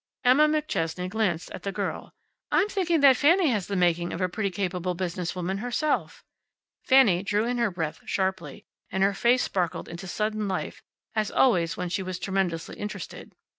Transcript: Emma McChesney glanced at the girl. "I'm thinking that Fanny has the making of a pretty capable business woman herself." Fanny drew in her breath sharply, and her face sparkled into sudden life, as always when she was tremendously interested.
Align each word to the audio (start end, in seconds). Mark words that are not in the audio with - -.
Emma 0.23 0.47
McChesney 0.47 1.07
glanced 1.07 1.51
at 1.51 1.61
the 1.61 1.71
girl. 1.71 2.11
"I'm 2.51 2.67
thinking 2.69 3.01
that 3.01 3.15
Fanny 3.17 3.49
has 3.51 3.67
the 3.67 3.75
making 3.75 4.11
of 4.13 4.19
a 4.19 4.27
pretty 4.27 4.49
capable 4.49 4.95
business 4.95 5.35
woman 5.35 5.59
herself." 5.59 6.23
Fanny 6.83 7.21
drew 7.21 7.45
in 7.45 7.59
her 7.59 7.69
breath 7.69 8.01
sharply, 8.07 8.65
and 8.91 9.03
her 9.03 9.13
face 9.13 9.43
sparkled 9.43 9.87
into 9.87 10.07
sudden 10.07 10.47
life, 10.47 10.81
as 11.13 11.29
always 11.29 11.77
when 11.77 11.89
she 11.89 12.01
was 12.01 12.17
tremendously 12.17 12.77
interested. 12.79 13.35